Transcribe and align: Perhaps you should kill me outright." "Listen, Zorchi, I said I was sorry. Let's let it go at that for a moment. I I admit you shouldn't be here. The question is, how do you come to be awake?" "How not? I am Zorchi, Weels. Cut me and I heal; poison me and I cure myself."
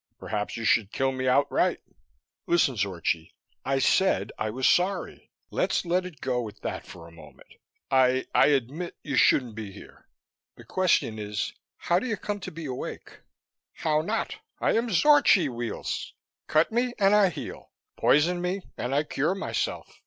Perhaps 0.19 0.57
you 0.57 0.65
should 0.65 0.91
kill 0.91 1.11
me 1.11 1.27
outright." 1.27 1.79
"Listen, 2.47 2.75
Zorchi, 2.75 3.33
I 3.63 3.77
said 3.77 4.31
I 4.35 4.49
was 4.49 4.67
sorry. 4.67 5.29
Let's 5.51 5.85
let 5.85 6.07
it 6.07 6.21
go 6.21 6.47
at 6.49 6.61
that 6.61 6.87
for 6.87 7.05
a 7.07 7.11
moment. 7.11 7.53
I 7.91 8.25
I 8.33 8.47
admit 8.47 8.97
you 9.03 9.15
shouldn't 9.15 9.53
be 9.53 9.71
here. 9.71 10.07
The 10.55 10.63
question 10.63 11.19
is, 11.19 11.53
how 11.77 11.99
do 11.99 12.07
you 12.07 12.17
come 12.17 12.39
to 12.39 12.51
be 12.51 12.65
awake?" 12.65 13.19
"How 13.73 14.01
not? 14.01 14.37
I 14.59 14.71
am 14.75 14.89
Zorchi, 14.89 15.47
Weels. 15.49 16.15
Cut 16.47 16.71
me 16.71 16.95
and 16.97 17.13
I 17.13 17.29
heal; 17.29 17.69
poison 17.95 18.41
me 18.41 18.63
and 18.79 18.95
I 18.95 19.03
cure 19.03 19.35
myself." 19.35 19.99